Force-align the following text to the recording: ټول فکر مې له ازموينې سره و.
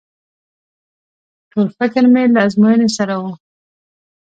ټول 1.51 1.67
فکر 1.77 2.03
مې 2.13 2.23
له 2.33 2.39
ازموينې 2.47 2.89
سره 2.97 3.15
و. 3.21 3.23